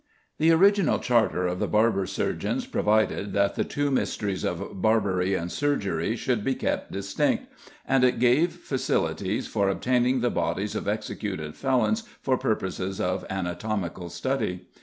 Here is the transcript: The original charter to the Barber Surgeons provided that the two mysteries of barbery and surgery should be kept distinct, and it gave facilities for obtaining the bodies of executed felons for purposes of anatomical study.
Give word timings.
The 0.39 0.49
original 0.49 0.97
charter 0.97 1.47
to 1.47 1.53
the 1.53 1.67
Barber 1.67 2.07
Surgeons 2.07 2.65
provided 2.65 3.33
that 3.33 3.53
the 3.53 3.63
two 3.63 3.91
mysteries 3.91 4.43
of 4.43 4.81
barbery 4.81 5.35
and 5.35 5.51
surgery 5.51 6.15
should 6.15 6.43
be 6.43 6.55
kept 6.55 6.91
distinct, 6.91 7.45
and 7.87 8.03
it 8.03 8.17
gave 8.17 8.51
facilities 8.51 9.45
for 9.45 9.69
obtaining 9.69 10.21
the 10.21 10.31
bodies 10.31 10.73
of 10.73 10.87
executed 10.87 11.55
felons 11.55 12.01
for 12.23 12.35
purposes 12.35 12.99
of 12.99 13.27
anatomical 13.29 14.09
study. 14.09 14.65